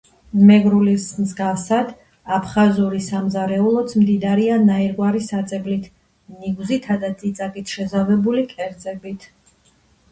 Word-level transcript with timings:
მეგრულის 0.51 1.03
მსგავსად 1.25 1.91
აფხაზური 2.37 3.01
სამზარეულოც 3.09 3.93
მდიდარია 4.01 4.57
ნაირგვარი 4.71 5.23
საწებლით, 5.29 5.89
ნიგვზითა 6.41 7.01
და 7.07 7.15
წიწაკით 7.23 7.77
შეზავებული 7.79 8.49
კერძებით. 8.57 9.33